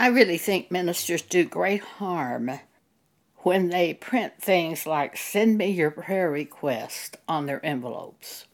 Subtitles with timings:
[0.00, 2.58] I really think ministers do great harm
[3.40, 8.46] when they print things like send me your prayer request on their envelopes.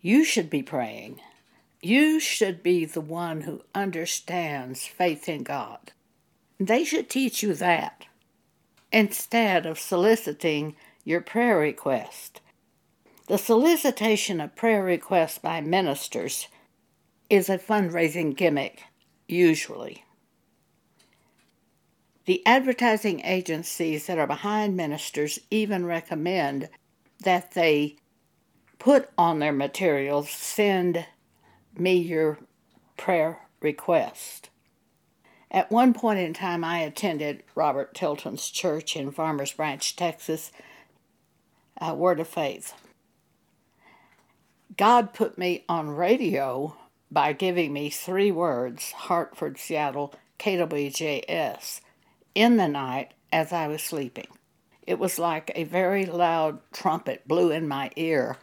[0.00, 1.20] You should be praying.
[1.82, 5.92] You should be the one who understands faith in God.
[6.58, 8.06] They should teach you that
[8.90, 12.40] instead of soliciting your prayer request.
[13.26, 16.48] The solicitation of prayer requests by ministers
[17.32, 18.82] is a fundraising gimmick,
[19.26, 20.04] usually.
[22.26, 26.68] The advertising agencies that are behind ministers even recommend
[27.24, 27.96] that they
[28.78, 31.06] put on their materials send
[31.74, 32.38] me your
[32.98, 34.50] prayer request.
[35.50, 40.52] At one point in time, I attended Robert Tilton's church in Farmers Branch, Texas,
[41.80, 42.74] uh, Word of Faith.
[44.76, 46.76] God put me on radio
[47.12, 51.80] by giving me three words Hartford, Seattle, KWJS
[52.34, 54.28] in the night as I was sleeping.
[54.86, 58.38] It was like a very loud trumpet blew in my ear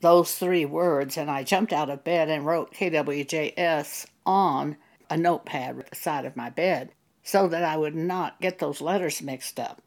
[0.00, 4.76] those three words, and I jumped out of bed and wrote KWJS on
[5.08, 8.80] a notepad at the side of my bed so that I would not get those
[8.80, 9.82] letters mixed up.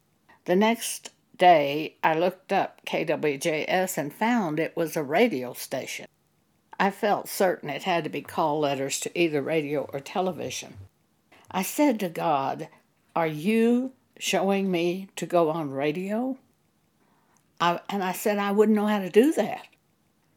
[0.46, 6.06] The next day, I looked up KWJS and found it was a radio station.
[6.80, 10.76] I felt certain it had to be call letters to either radio or television.
[11.52, 12.68] I said to God,
[13.16, 16.38] Are you showing me to go on radio?
[17.62, 19.68] I, and I said I wouldn't know how to do that.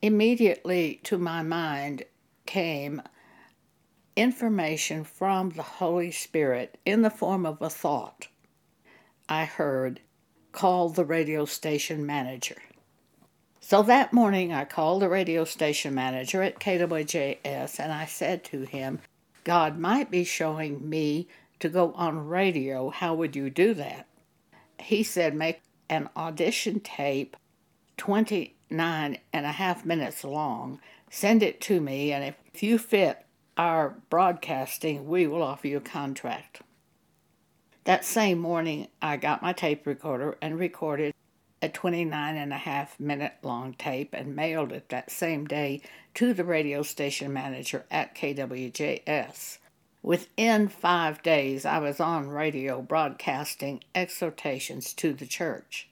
[0.02, 2.04] Immediately to my mind
[2.44, 3.02] came
[4.14, 8.28] information from the Holy Spirit in the form of a thought.
[9.28, 10.00] I heard,
[10.52, 12.56] call the radio station manager.
[13.68, 18.60] So that morning I called the radio station manager at KWJS and I said to
[18.60, 19.00] him,
[19.42, 21.26] God might be showing me
[21.58, 22.90] to go on radio.
[22.90, 24.06] How would you do that?
[24.78, 27.36] He said, make an audition tape
[27.96, 30.78] 29 and a half minutes long,
[31.10, 33.26] send it to me, and if you fit
[33.56, 36.60] our broadcasting, we will offer you a contract.
[37.82, 41.15] That same morning, I got my tape recorder and recorded
[41.62, 45.80] a 29 and a half minute long tape and mailed it that same day
[46.14, 49.58] to the radio station manager at KWJS.
[50.02, 55.88] Within five days, I was on radio broadcasting exhortations to the church.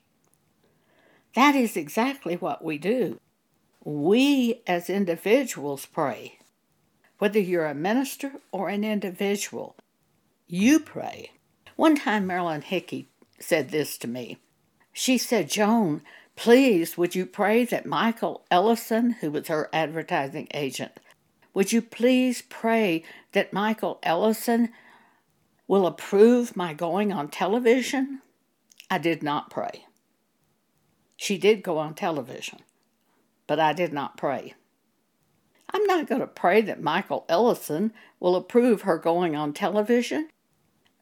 [1.34, 3.18] That is exactly what we do.
[3.82, 6.38] We as individuals pray.
[7.18, 9.76] Whether you're a minister or an individual,
[10.46, 11.32] you pray.
[11.76, 13.08] One time, Marilyn Hickey
[13.40, 14.38] said this to me.
[14.96, 16.02] She said, Joan,
[16.36, 20.92] please, would you pray that Michael Ellison, who was her advertising agent,
[21.52, 24.70] would you please pray that Michael Ellison
[25.66, 28.22] will approve my going on television?
[28.88, 29.86] I did not pray.
[31.16, 32.60] She did go on television,
[33.48, 34.54] but I did not pray.
[35.72, 40.28] I'm not going to pray that Michael Ellison will approve her going on television.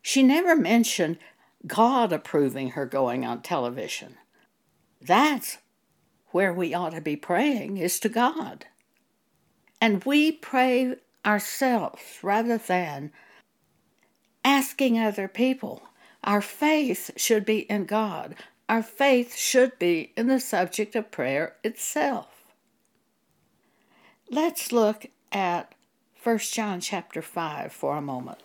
[0.01, 1.19] She never mentioned
[1.67, 4.17] God approving her going on television.
[5.01, 5.59] That's
[6.29, 8.67] where we ought to be praying, is to God.
[9.81, 13.13] And we pray ourselves rather than
[14.45, 15.83] asking other people.
[16.25, 18.37] Our faith should be in God.
[18.69, 22.29] Our faith should be in the subject of prayer itself.
[24.31, 25.75] Let's look at
[26.23, 28.39] 1 John chapter 5 for a moment.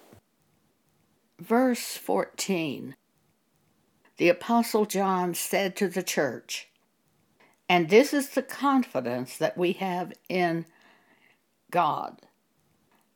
[1.39, 2.95] Verse 14
[4.17, 6.67] the Apostle John said to the church,
[7.69, 10.65] and this is the confidence that we have in
[11.69, 12.21] God,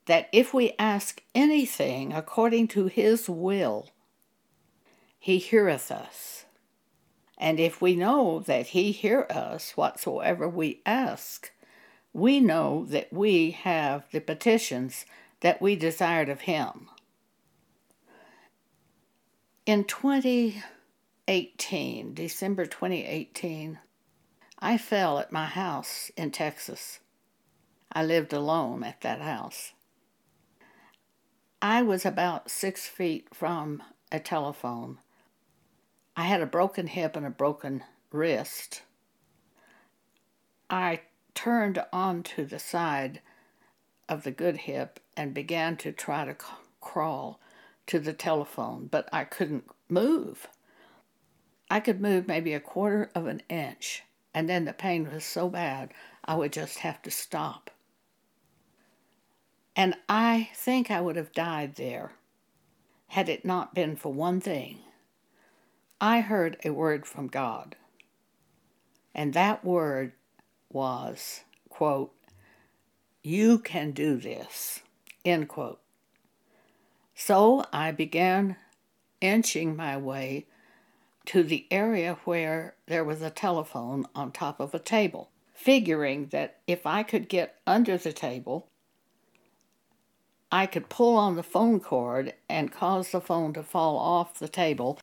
[0.06, 3.90] that if we ask anything according to his will,
[5.18, 6.44] he heareth us.
[7.38, 11.50] And if we know that he hear us whatsoever we ask,
[12.12, 15.06] we know that we have the petitions
[15.40, 16.88] that we desired of him.
[19.64, 20.62] In 20
[21.32, 23.78] 18, December 2018,
[24.58, 27.00] I fell at my house in Texas.
[27.90, 29.72] I lived alone at that house.
[31.62, 33.82] I was about six feet from
[34.12, 34.98] a telephone.
[36.14, 38.82] I had a broken hip and a broken wrist.
[40.68, 41.00] I
[41.34, 43.22] turned onto the side
[44.06, 46.36] of the good hip and began to try to
[46.82, 47.40] crawl
[47.86, 50.46] to the telephone, but I couldn't move.
[51.72, 54.02] I could move maybe a quarter of an inch,
[54.34, 57.70] and then the pain was so bad I would just have to stop.
[59.74, 62.12] And I think I would have died there
[63.06, 64.80] had it not been for one thing.
[65.98, 67.74] I heard a word from God,
[69.14, 70.12] and that word
[70.68, 71.40] was,
[71.70, 72.12] quote,
[73.22, 74.80] You can do this,
[75.24, 75.80] end quote.
[77.14, 78.56] So I began
[79.22, 80.44] inching my way
[81.26, 86.58] to the area where there was a telephone on top of a table, figuring that
[86.66, 88.68] if I could get under the table,
[90.50, 94.48] I could pull on the phone cord and cause the phone to fall off the
[94.48, 94.98] table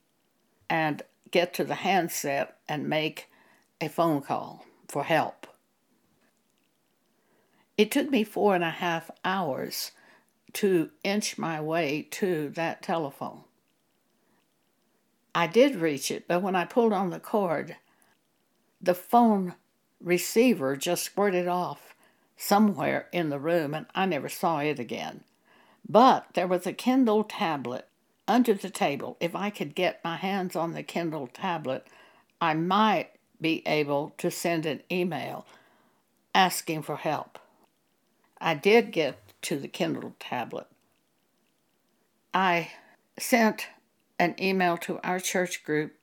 [0.70, 1.02] and
[1.32, 3.30] get to the handset and make
[3.82, 5.48] a phone call for help.
[7.78, 9.92] It took me four and a half hours
[10.54, 13.44] to inch my way to that telephone.
[15.34, 17.78] I did reach it, but when I pulled on the cord,
[18.82, 19.56] the phone
[20.02, 21.96] receiver just squirted off
[22.38, 25.24] somewhere in the room and I never saw it again.
[25.88, 27.88] But there was a Kindle tablet
[28.28, 29.18] under the table.
[29.20, 31.86] If I could get my hands on the Kindle tablet,
[32.40, 33.10] I might
[33.42, 35.46] be able to send an email
[36.34, 37.40] asking for help.
[38.40, 40.68] I did get to the Kindle tablet.
[42.34, 42.72] I
[43.18, 43.68] sent
[44.20, 45.96] an email to our church group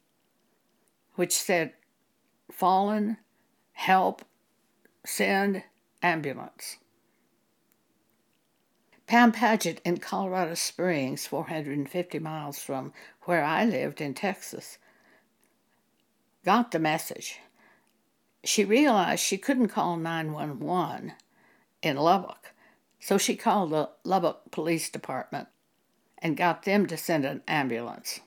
[1.15, 1.73] which said,
[2.51, 3.19] Fallen,
[3.73, 4.23] help,
[5.05, 5.63] send
[6.03, 6.77] ambulance.
[9.07, 12.93] Pam Paget in Colorado Springs, 450 miles from
[13.23, 14.79] where I lived in Texas,
[16.45, 17.39] got the message.
[18.45, 21.13] She realized she couldn't call 911
[21.83, 22.53] in Lubbock,
[22.99, 25.49] so she called the Lubbock Police Department
[26.19, 28.21] and got them to send an ambulance.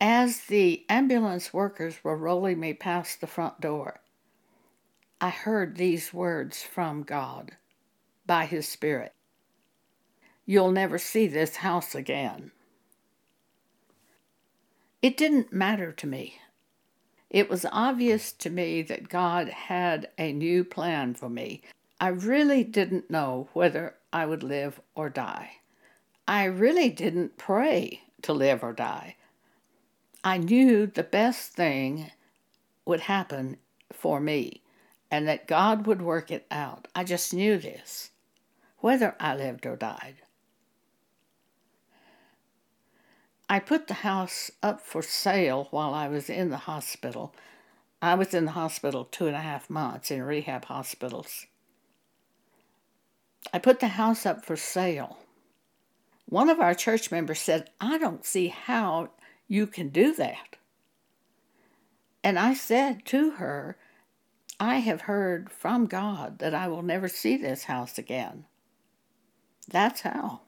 [0.00, 4.00] As the ambulance workers were rolling me past the front door,
[5.20, 7.52] I heard these words from God
[8.26, 9.14] by His Spirit
[10.44, 12.50] You'll never see this house again.
[15.00, 16.38] It didn't matter to me.
[17.30, 21.62] It was obvious to me that God had a new plan for me.
[22.00, 25.61] I really didn't know whether I would live or die.
[26.26, 29.16] I really didn't pray to live or die.
[30.22, 32.12] I knew the best thing
[32.84, 33.56] would happen
[33.92, 34.62] for me
[35.10, 36.86] and that God would work it out.
[36.94, 38.10] I just knew this,
[38.78, 40.16] whether I lived or died.
[43.48, 47.34] I put the house up for sale while I was in the hospital.
[48.00, 51.46] I was in the hospital two and a half months in rehab hospitals.
[53.52, 55.18] I put the house up for sale
[56.32, 59.10] one of our church members said, I don't see how
[59.48, 60.56] you can do that.
[62.24, 63.76] And I said to her,
[64.58, 68.46] I have heard from God that I will never see this house again.
[69.68, 70.40] That's how.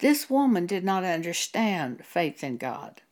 [0.00, 3.02] This woman did not understand faith in God.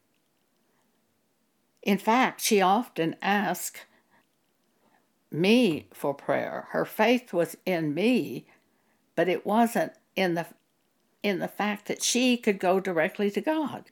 [1.85, 3.87] In fact, she often asked
[5.31, 6.67] me for prayer.
[6.71, 8.49] Her faith was in me,
[9.15, 10.47] but it wasn't in the
[11.25, 13.87] in the fact that she could go directly to God.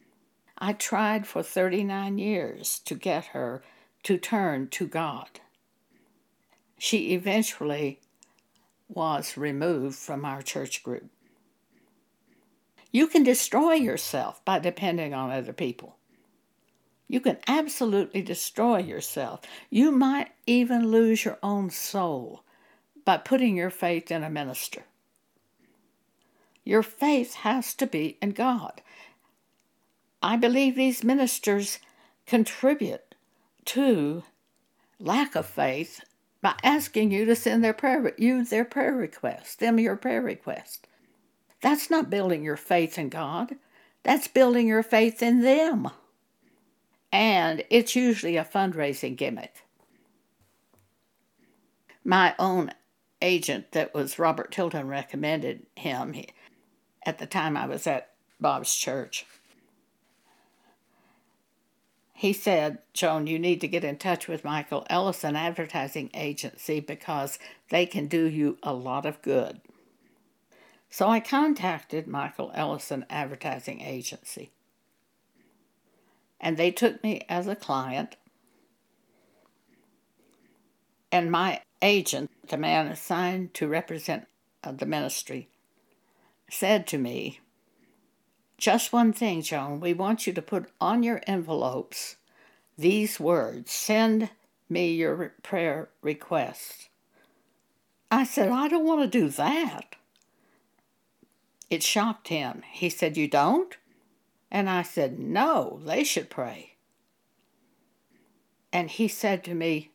[0.58, 3.62] I tried for 39 years to get her
[4.02, 5.40] to turn to God.
[6.78, 8.00] She eventually
[8.86, 11.06] was removed from our church group.
[12.92, 15.96] You can destroy yourself by depending on other people.
[17.08, 19.40] You can absolutely destroy yourself.
[19.70, 22.44] You might even lose your own soul
[23.06, 24.82] by putting your faith in a minister.
[26.64, 28.82] Your faith has to be in God.
[30.22, 31.78] I believe these ministers
[32.26, 33.14] contribute
[33.66, 34.22] to
[35.00, 36.00] lack of faith
[36.40, 40.86] by asking you to send their prayer you their prayer request, them your prayer request.
[41.60, 43.56] That's not building your faith in God.
[44.02, 45.90] That's building your faith in them.
[47.12, 49.64] And it's usually a fundraising gimmick.
[52.04, 52.72] My own
[53.20, 56.14] agent that was Robert Tilton recommended him.
[56.14, 56.28] He,
[57.04, 59.26] at the time I was at Bob's church.
[62.14, 67.38] He said, Joan, you need to get in touch with Michael Ellison Advertising Agency because
[67.68, 69.60] they can do you a lot of good.
[70.88, 74.52] So I contacted Michael Ellison Advertising Agency.
[76.38, 78.14] And they took me as a client.
[81.10, 84.26] And my agent, the man assigned to represent
[84.62, 85.48] uh, the ministry,
[86.52, 87.40] said to me,
[88.58, 92.16] Just one thing, Joan, we want you to put on your envelopes
[92.76, 94.30] these words Send
[94.68, 96.88] me your prayer requests.
[98.10, 99.96] I said, I don't want to do that.
[101.70, 102.62] It shocked him.
[102.70, 103.76] He said, You don't?
[104.50, 106.74] And I said, No, they should pray.
[108.72, 109.90] And he said to me,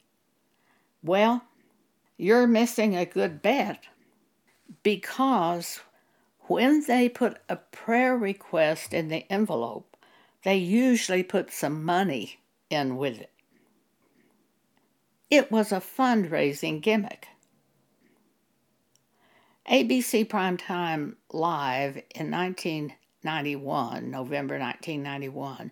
[1.04, 1.44] Well,
[2.18, 3.86] you're missing a good bet
[4.82, 5.82] because
[6.48, 9.98] when they put a prayer request in the envelope,
[10.44, 12.40] they usually put some money
[12.70, 13.32] in with it.
[15.30, 17.28] It was a fundraising gimmick.
[19.70, 25.72] ABC Primetime Live in 1991, November 1991,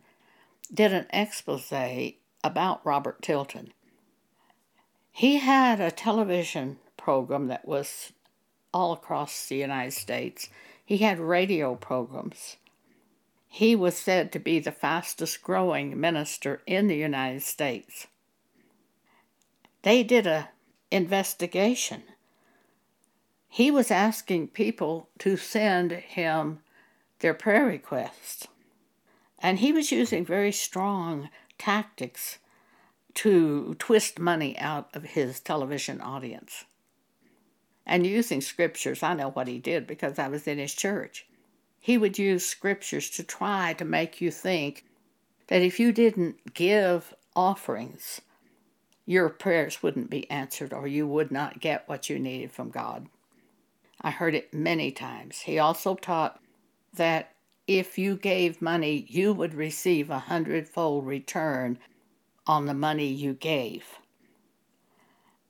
[0.73, 1.71] did an expose
[2.43, 3.71] about Robert Tilton.
[5.11, 8.11] He had a television program that was
[8.75, 10.49] all across the United States.
[10.85, 12.57] He had radio programs.
[13.47, 18.07] He was said to be the fastest growing minister in the United States.
[19.83, 20.49] They did a
[20.91, 22.03] investigation.
[23.47, 26.59] He was asking people to send him
[27.19, 28.49] their prayer requests.
[29.39, 32.39] And he was using very strong tactics
[33.13, 36.65] to twist money out of his television audience.
[37.85, 41.27] And using scriptures, I know what he did because I was in his church
[41.85, 44.85] he would use scriptures to try to make you think
[45.49, 48.21] that if you didn't give offerings,
[49.05, 53.05] your prayers wouldn't be answered or you would not get what you needed from God.
[54.01, 55.41] I heard it many times.
[55.41, 56.41] He also taught
[56.95, 57.33] that
[57.67, 61.77] if you gave money, you would receive a hundredfold return
[62.47, 63.99] on the money you gave.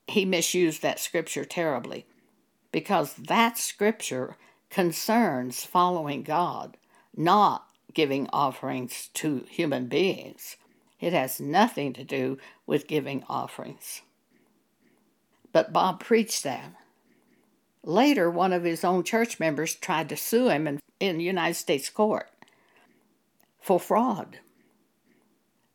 [0.05, 2.05] He misused that scripture terribly
[2.75, 4.35] because that scripture
[4.69, 6.75] concerns following God,
[7.15, 10.57] not giving offerings to human beings.
[10.99, 14.01] It has nothing to do with giving offerings.
[15.53, 16.73] But Bob preached that.
[17.81, 21.89] Later, one of his own church members tried to sue him in, in United States
[21.89, 22.27] court
[23.61, 24.39] for fraud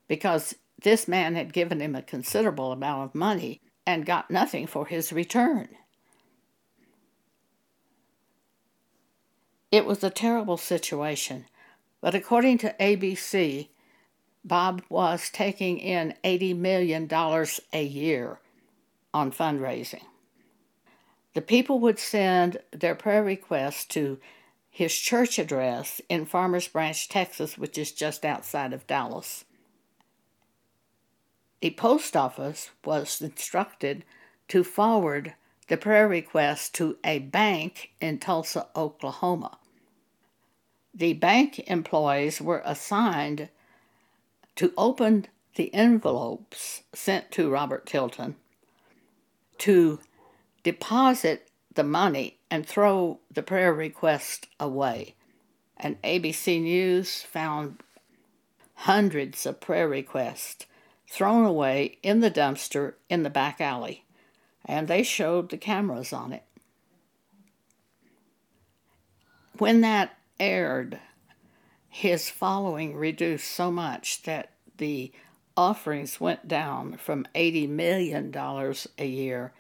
[0.07, 4.85] because this man had given him a considerable amount of money and got nothing for
[4.85, 5.71] his return.
[9.71, 11.47] It was a terrible situation,
[12.01, 13.69] but according to ABC,
[14.45, 17.09] Bob was taking in $80 million
[17.73, 18.41] a year
[19.15, 20.03] on fundraising.
[21.35, 24.19] The people would send their prayer requests to
[24.71, 29.45] his church address in Farmers Branch, Texas, which is just outside of Dallas.
[31.61, 34.05] The post office was instructed
[34.49, 35.35] to forward
[35.69, 39.60] the prayer request to a bank in Tulsa, Oklahoma
[40.95, 43.49] the bank employees were assigned
[44.57, 48.37] to open the envelopes sent to Robert Tilton
[49.59, 50.01] to
[50.63, 55.15] deposit the money and throw the prayer request away.
[55.77, 57.83] And ABC News found
[58.75, 60.67] hundreds of prayer requests
[61.09, 64.05] thrown away in the dumpster in the back alley,
[64.65, 66.45] and they showed the cameras on it.
[69.59, 70.99] When that aired,
[71.89, 75.13] his following reduced so much that the
[75.57, 78.35] offerings went down from $80 million
[78.99, 79.53] a year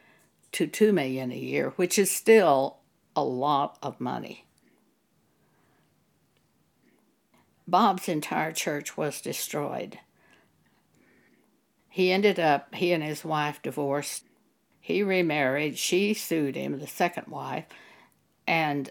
[0.53, 2.79] to 2 million a year, which is still
[3.15, 4.47] a lot of money.
[7.69, 9.99] Bob's entire church was destroyed.
[11.89, 14.25] He ended up, he and his wife divorced.
[14.81, 15.77] He remarried.
[15.77, 17.67] She sued him, the second wife,
[18.47, 18.91] and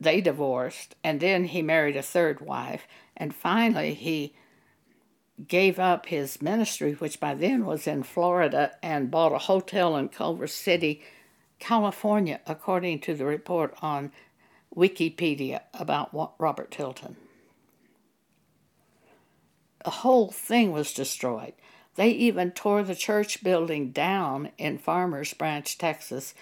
[0.00, 4.34] they divorced, and then he married a third wife, and finally he
[5.46, 10.08] gave up his ministry, which by then was in Florida, and bought a hotel in
[10.08, 11.02] Culver City,
[11.58, 14.10] California, according to the report on
[14.74, 17.16] Wikipedia about Robert Tilton.
[19.84, 21.54] The whole thing was destroyed.
[21.96, 26.34] They even tore the church building down in Farmers Branch, Texas,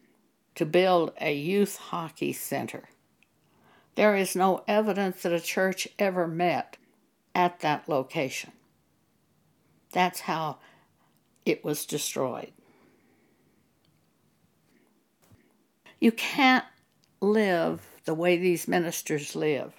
[0.57, 2.85] to build a youth hockey center.
[3.99, 6.77] There is no evidence that a church ever met
[7.35, 8.53] at that location.
[9.91, 10.59] That's how
[11.45, 12.53] it was destroyed.
[15.99, 16.65] You can't
[17.21, 19.73] live the way these ministers live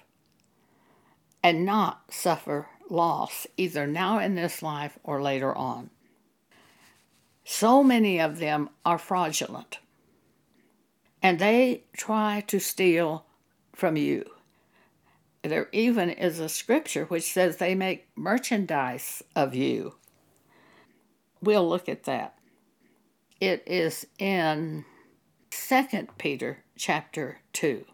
[1.42, 5.88] and not suffer loss either now in this life or later on.
[7.42, 9.78] So many of them are fraudulent
[11.22, 13.24] and they try to steal
[13.80, 14.30] from you.
[15.42, 19.94] There even is a scripture which says they make merchandise of you.
[21.40, 22.38] We'll look at that.
[23.40, 24.84] It is in
[25.50, 25.84] 2
[26.18, 27.86] Peter chapter 2.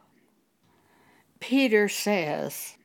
[1.39, 2.77] Peter says,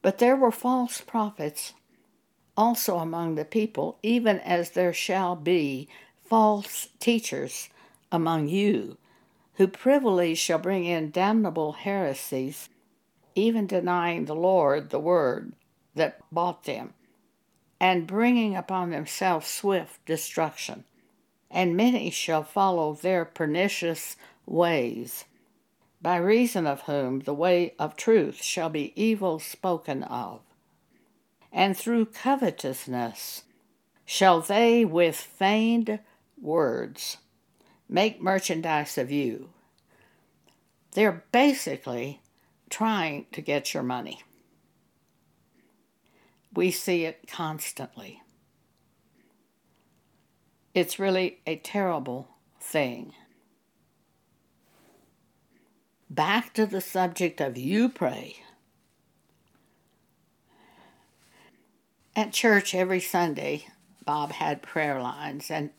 [0.00, 1.74] But there were false prophets
[2.56, 5.88] also among the people, even as there shall be
[6.24, 7.68] false teachers
[8.12, 8.96] among you,
[9.56, 12.68] who privily shall bring in damnable heresies,
[13.34, 15.52] even denying the Lord the word
[15.94, 16.94] that bought them,
[17.80, 20.84] and bringing upon themselves swift destruction.
[21.50, 25.24] And many shall follow their pernicious ways,
[26.02, 30.40] by reason of whom the way of truth shall be evil spoken of
[31.56, 33.44] and through covetousness
[34.04, 35.98] shall they with feigned
[36.40, 37.16] words
[37.88, 39.50] make merchandise of you.
[40.92, 42.20] They're basically
[42.70, 44.22] trying to get your money.
[46.54, 48.22] We see it constantly.
[50.74, 52.28] It's really a terrible
[52.60, 53.12] thing.
[56.08, 58.36] Back to the subject of you pray.
[62.14, 63.66] At church every Sunday,
[64.04, 65.70] Bob had prayer lines, and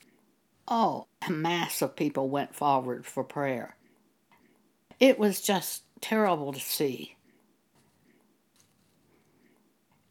[0.67, 3.75] oh, a mass of people went forward for prayer.
[5.00, 7.15] It was just terrible to see.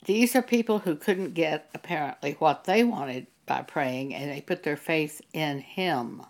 [0.04, 4.62] These are people who couldn't get apparently what they wanted by praying, and they put
[4.62, 6.22] their faith in Him.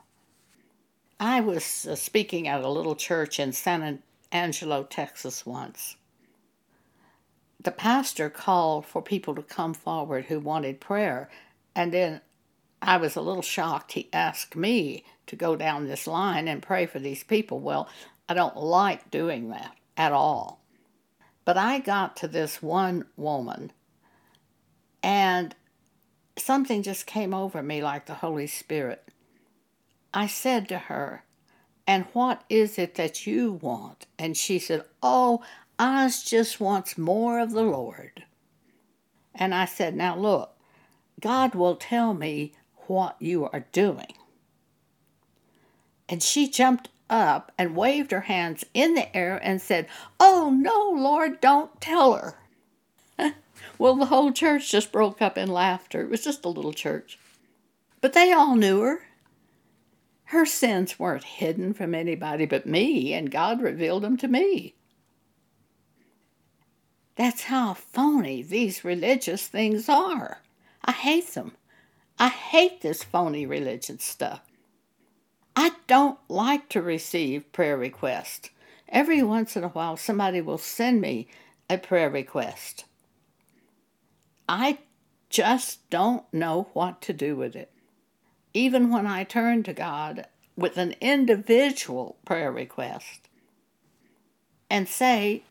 [1.20, 4.02] I was uh, speaking at a little church in San
[4.32, 5.96] Angelo, Texas once
[7.66, 11.28] the pastor called for people to come forward who wanted prayer.
[11.74, 12.20] And then
[12.82, 13.92] I was a little shocked.
[13.92, 17.58] He asked me to go down this line and pray for these people.
[17.60, 17.88] Well,
[18.28, 20.62] I don't like doing that at all.
[21.44, 23.72] But I got to this one woman,
[25.02, 25.54] and
[26.36, 29.08] something just came over me like the Holy Spirit.
[30.12, 31.24] I said to her,
[31.86, 34.06] And what is it that you want?
[34.18, 35.42] And she said, Oh,
[35.78, 38.24] I just wants more of the Lord.
[39.34, 40.56] And I said, Now look,
[41.20, 42.54] God will tell me
[42.88, 44.14] what you are doing.
[46.08, 49.86] And she jumped up and waved her hands in the air and said,
[50.18, 52.34] Oh, no, Lord, don't tell her.
[53.78, 56.02] well, the whole church just broke up in laughter.
[56.02, 57.18] It was just a little church.
[58.00, 59.00] But they all knew her.
[60.30, 64.74] Her sins weren't hidden from anybody but me, and God revealed them to me.
[67.14, 70.42] That's how phony these religious things are.
[70.84, 71.52] I hate them.
[72.18, 74.40] I hate this phony religion stuff.
[75.54, 78.50] I don't like to receive prayer requests.
[78.88, 81.28] Every once in a while, somebody will send me
[81.68, 82.84] a prayer request.
[84.48, 84.78] I
[85.28, 87.70] just don't know what to do with it.
[88.54, 90.26] Even when I turn to God
[90.56, 93.28] with an individual prayer request
[94.70, 95.42] and say,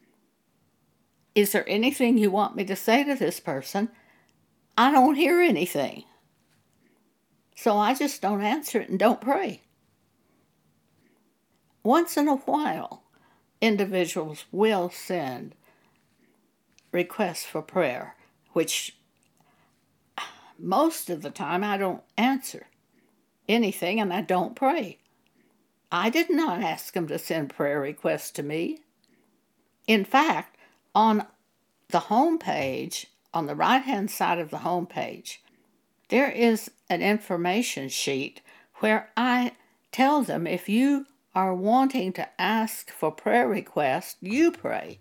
[1.36, 3.90] is there anything you want me to say to this person?
[4.78, 6.06] I don't hear anything.
[7.56, 9.62] So I just don't answer it and don't pray.
[11.84, 13.04] Once in a while,
[13.62, 15.56] individuals will send
[16.92, 18.16] requests for prayer,
[18.54, 18.98] which
[20.58, 22.68] most of the time I don't answer
[23.48, 25.00] anything and I don't pray.
[25.92, 28.80] I did not ask them to send prayer requests to me.
[29.88, 30.58] In fact,
[30.94, 31.26] on
[31.90, 35.44] the home page, on the right hand side of the home page,
[36.10, 38.42] there is an information sheet
[38.76, 39.54] where I
[39.92, 45.00] tell them if you are wanting to ask for prayer requests, you pray.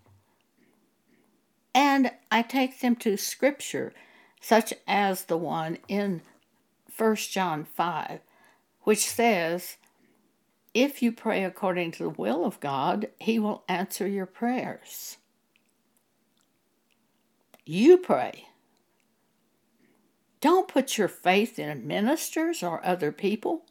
[1.74, 3.92] And I take them to scripture,
[4.40, 6.22] such as the one in
[6.96, 8.20] 1 John 5,
[8.82, 9.76] which says,
[10.72, 15.18] If you pray according to the will of God, He will answer your prayers.
[17.64, 18.48] You pray.
[20.44, 23.62] Don't put your faith in ministers or other people.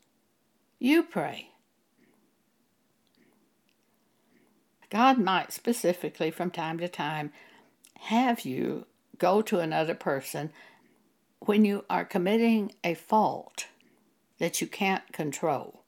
[0.80, 1.50] You pray.
[4.90, 7.32] God might specifically, from time to time,
[8.06, 8.88] have you
[9.20, 10.52] go to another person
[11.42, 13.68] when you are committing a fault
[14.40, 15.84] that you can't control.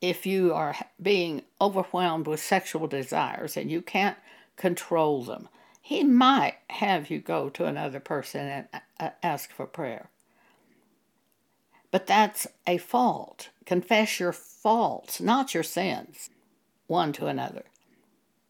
[0.00, 4.18] If you are being overwhelmed with sexual desires and you can't
[4.54, 5.48] control them,
[5.82, 8.82] he might have you go to another person and
[9.22, 10.10] ask for prayer.
[11.90, 13.48] But that's a fault.
[13.64, 16.30] Confess your faults, not your sins,
[16.86, 17.64] one to another.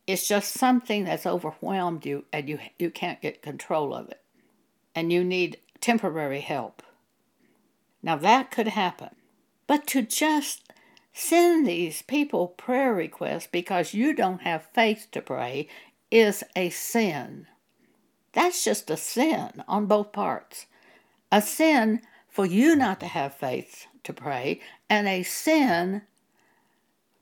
[0.06, 4.20] It's just something that's overwhelmed you and you, you can't get control of it.
[4.94, 6.82] And you need temporary help.
[8.02, 9.10] Now that could happen.
[9.66, 10.72] But to just
[11.12, 15.68] send these people prayer requests because you don't have faith to pray
[16.10, 17.46] is a sin.
[18.38, 20.66] That's just a sin on both parts.
[21.32, 26.02] A sin for you not to have faith to pray, and a sin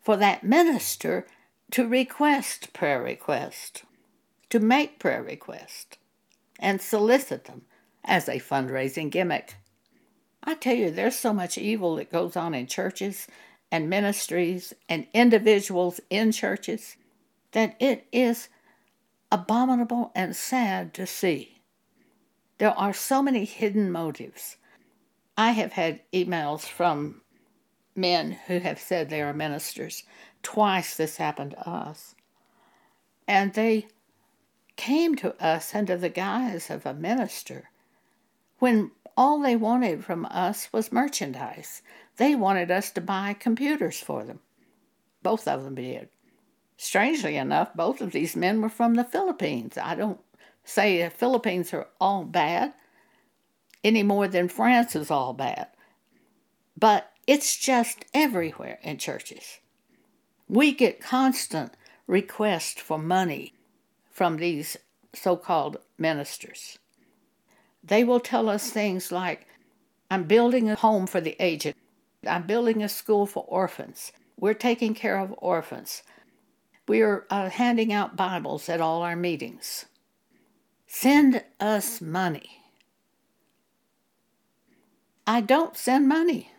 [0.03, 1.27] for that minister
[1.71, 3.85] to request prayer request,
[4.51, 5.97] to make prayer request,
[6.59, 7.63] and solicit them
[8.05, 9.55] as a fundraising gimmick.
[10.45, 13.27] I tell you, there's so much evil that goes on in churches
[13.73, 16.97] and ministries and individuals in churches
[17.53, 18.51] that it is
[19.31, 21.61] abominable and sad to see.
[22.59, 24.57] There are so many hidden motives.
[25.37, 27.21] I have had emails from
[27.95, 30.05] men who have said they are ministers.
[30.43, 32.15] Twice this happened to us.
[33.29, 33.89] And they
[34.77, 37.71] came to us under the guise of a minister
[38.59, 41.83] when all they wanted from us was merchandise.
[42.17, 44.41] They wanted us to buy computers for them.
[45.23, 46.09] Both of them did.
[46.77, 49.79] Strangely enough, both of these men were from the Philippines.
[49.83, 50.21] I don't
[50.65, 52.75] say the Philippines are all bad
[53.87, 55.69] any more than France is all bad.
[56.77, 59.61] But it's just everywhere in churches.
[60.49, 61.73] We get constant
[62.09, 63.55] requests for money
[64.11, 64.77] from these
[65.15, 66.79] so called ministers.
[67.83, 69.47] They will tell us things like,
[70.11, 71.75] I'm building a home for the aged.
[72.27, 74.11] I'm building a school for orphans.
[74.37, 76.03] We're taking care of orphans.
[76.89, 79.87] We are uh, handing out Bibles at all our meetings.
[80.87, 82.63] Send us money.
[85.27, 86.53] I don't send money.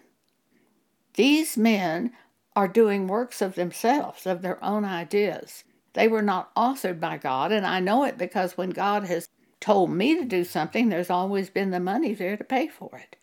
[1.13, 2.12] These men
[2.56, 5.63] are doing works of themselves, of their own ideas.
[5.94, 9.30] They were not authored by God, and I know it because when God has
[9.62, 13.16] told me to do something, there's always been the money there to pay for it.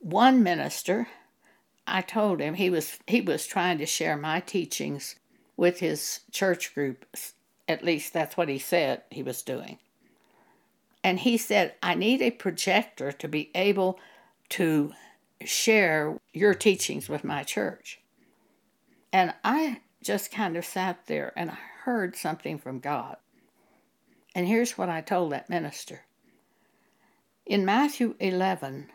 [0.00, 1.08] One minister,
[1.88, 5.16] I told him he was he was trying to share my teachings
[5.56, 7.04] with his church group.
[7.66, 9.78] At least that's what he said he was doing.
[11.04, 13.98] And he said, I need a projector to be able
[14.50, 14.92] to
[15.44, 18.00] share your teachings with my church.
[19.12, 23.16] And I just kind of sat there and I heard something from God.
[24.34, 26.02] And here's what I told that minister.
[27.46, 28.90] In Matthew 11,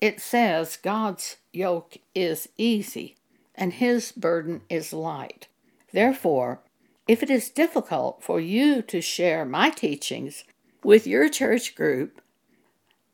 [0.00, 3.16] it says God's yoke is easy
[3.54, 5.48] and his burden is light.
[5.92, 6.60] Therefore,
[7.06, 10.44] if it is difficult for you to share my teachings
[10.82, 12.22] with your church group,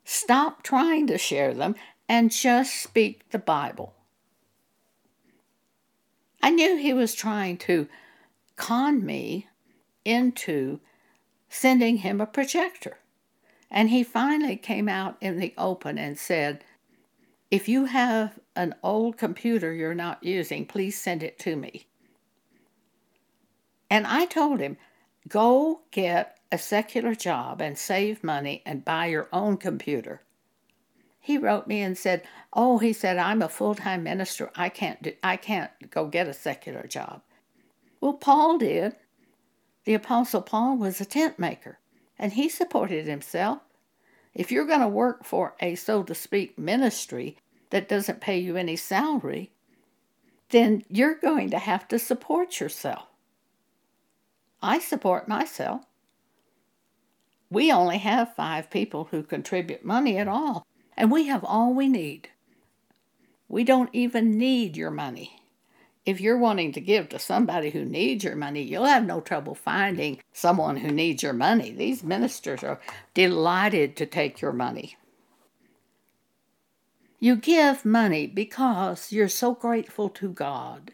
[0.05, 1.75] stop trying to share them
[2.09, 3.95] and just speak the Bible.
[6.43, 7.89] I knew he was trying to
[8.55, 9.49] con me
[10.05, 10.79] into
[11.49, 12.99] sending him a projector.
[13.71, 16.65] And he finally came out in the open and said,
[17.51, 21.87] If you have an old computer you're not using, please send it to me.
[23.89, 24.77] And I told him,
[25.29, 30.23] Go get a secular job and save money and buy your own computer.
[31.21, 34.53] He wrote me and said, "Oh, he said I'm a full-time minister.
[34.55, 37.23] I can't do, I can't go get a secular job."
[38.01, 38.95] Well, Paul did.
[39.85, 41.81] The Apostle Paul was a tent maker,
[42.17, 43.66] and he supported himself.
[44.37, 47.39] If you're going to work for a, so to speak, ministry
[47.71, 49.51] that doesn't pay you any salary,
[50.51, 53.07] then you're going to have to support yourself.
[54.63, 55.87] I support myself.
[57.49, 60.67] We only have five people who contribute money at all,
[60.99, 62.29] and we have all we need.
[63.49, 65.41] We don't even need your money
[66.07, 69.57] if you're wanting to give to somebody who needs your money, you'll have no trouble
[69.57, 71.73] finding someone who needs your money.
[71.73, 72.81] These ministers are
[73.13, 74.97] delighted to take your money.
[77.19, 80.93] You give money because you're so grateful to God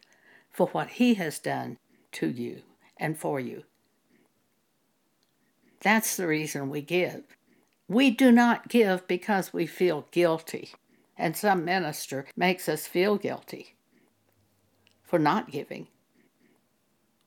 [0.51, 1.77] for what He has done
[2.13, 2.63] to you
[2.97, 3.65] and for you.
[5.81, 7.25] That's the reason we give.
[7.87, 10.71] We do not give because we feel guilty,
[11.19, 13.75] and some minister makes us feel guilty
[15.13, 15.89] for not giving.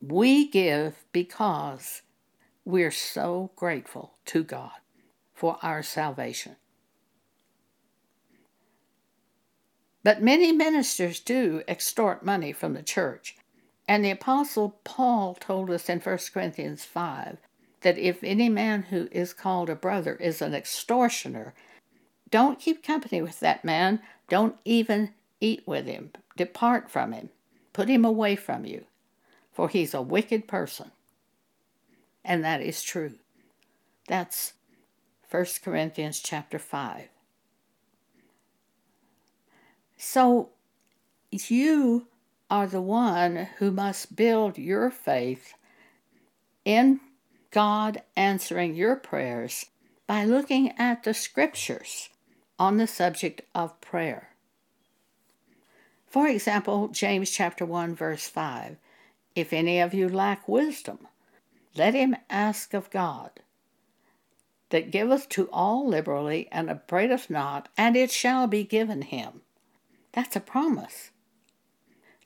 [0.01, 2.01] We give because
[2.65, 4.71] we're so grateful to God
[5.35, 6.55] for our salvation.
[10.03, 13.37] But many ministers do extort money from the church.
[13.87, 17.37] And the Apostle Paul told us in 1 Corinthians 5
[17.81, 21.53] that if any man who is called a brother is an extortioner,
[22.31, 24.01] don't keep company with that man.
[24.27, 26.13] Don't even eat with him.
[26.35, 27.29] Depart from him.
[27.75, 28.85] Put him away from you,
[29.51, 30.91] for he's a wicked person.
[32.23, 33.15] And that is true.
[34.07, 34.53] That's
[35.29, 37.09] 1 Corinthians chapter 5.
[39.97, 40.51] So
[41.31, 42.07] you
[42.49, 45.53] are the one who must build your faith
[46.63, 47.01] in
[47.51, 49.65] God answering your prayers
[50.07, 52.07] by looking at the scriptures
[52.57, 54.29] on the subject of prayer.
[56.15, 58.78] For example, James chapter 1 verse 5,
[59.36, 61.10] if any of you lack wisdom,
[61.75, 63.41] let him ask of God,
[64.69, 69.41] that giveth to all liberally and upbraideth not, and it shall be given him.
[70.13, 71.12] That's a promise.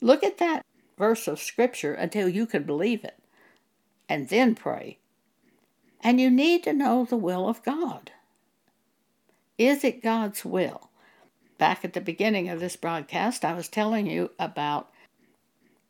[0.00, 0.64] Look at that
[0.96, 3.18] verse of Scripture until you can believe it,
[4.08, 4.98] and then pray.
[6.00, 8.12] And you need to know the will of God.
[9.58, 10.89] Is it God's will?
[11.60, 14.90] Back at the beginning of this broadcast, I was telling you about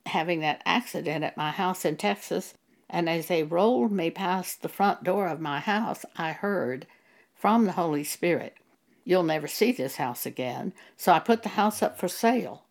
[0.07, 2.55] having that accident at my house in Texas,
[2.89, 6.89] and as they rolled me past the front door of my house, I heard
[7.37, 8.57] from the Holy Spirit,
[9.05, 10.73] You'll never see this house again.
[10.97, 12.65] So I put the house up for sale.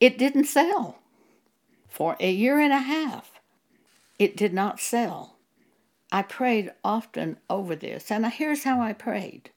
[0.00, 1.00] It didn't sell.
[1.86, 3.42] For a year and a half,
[4.18, 5.36] it did not sell.
[6.10, 9.50] I prayed often over this, and here's how I prayed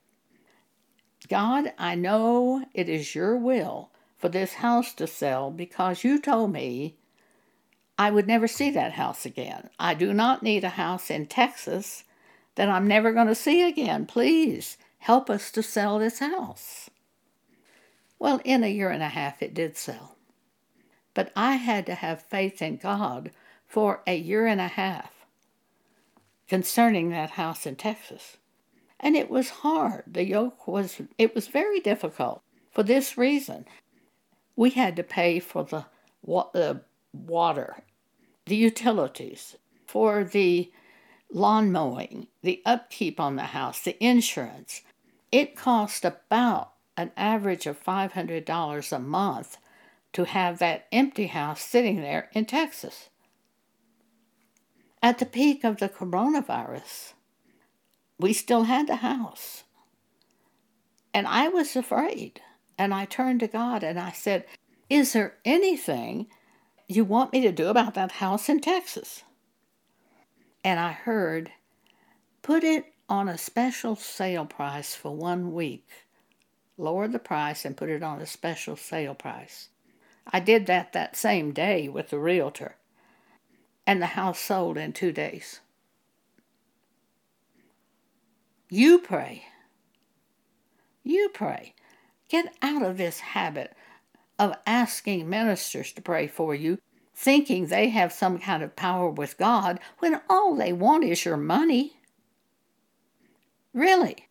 [1.32, 6.52] God, I know it is your will for this house to sell because you told
[6.52, 6.98] me
[7.98, 9.70] I would never see that house again.
[9.80, 12.04] I do not need a house in Texas
[12.56, 14.06] that I'm never going to see again.
[14.06, 16.90] Please help us to sell this house.
[18.20, 20.18] Well, in a year and a half, it did sell.
[21.14, 23.32] But I had to have faith in God
[23.66, 25.26] for a year and a half
[26.50, 28.36] concerning that house in Texas.
[29.02, 30.04] And it was hard.
[30.08, 33.66] The yoke was, it was very difficult for this reason.
[34.56, 35.86] We had to pay for the,
[36.24, 37.84] the water,
[38.46, 40.72] the utilities, for the
[41.34, 44.82] lawn mowing, the upkeep on the house, the insurance.
[45.32, 49.58] It cost about an average of $500 a month
[50.14, 53.10] to have that empty house sitting there in Texas.
[55.02, 57.14] At the peak of the coronavirus,
[58.22, 59.64] we still had the house.
[61.14, 62.42] And I was afraid.
[62.78, 64.46] And I turned to God and I said,
[64.90, 66.28] Is there anything
[66.88, 69.24] you want me to do about that house in Texas?
[70.64, 71.52] And I heard,
[72.42, 75.88] Put it on a special sale price for one week.
[76.78, 79.70] Lower the price and put it on a special sale price.
[80.26, 82.78] I did that that same day with the realtor,
[83.86, 85.60] and the house sold in two days.
[88.74, 89.44] You pray.
[91.04, 91.76] You pray.
[92.30, 93.74] Get out of this habit
[94.40, 96.78] of asking ministers to pray for you,
[97.14, 101.36] thinking they have some kind of power with God when all they want is your
[101.36, 101.98] money.
[103.74, 104.30] Really.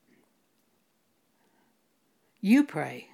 [2.40, 3.08] You pray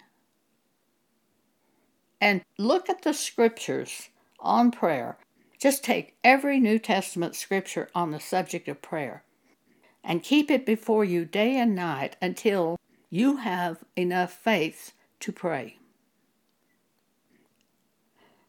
[2.20, 5.18] and look at the scriptures on prayer.
[5.58, 9.24] Just take every New Testament scripture on the subject of prayer
[10.06, 12.78] and keep it before you day and night until
[13.10, 15.78] you have enough faith to pray.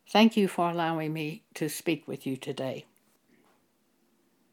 [0.10, 2.86] Thank you for allowing me to speak with you today.